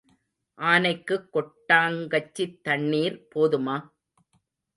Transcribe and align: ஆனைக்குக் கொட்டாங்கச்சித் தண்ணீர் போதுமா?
ஆனைக்குக் 0.59 1.27
கொட்டாங்கச்சித் 1.33 2.57
தண்ணீர் 2.63 3.19
போதுமா? 3.35 3.77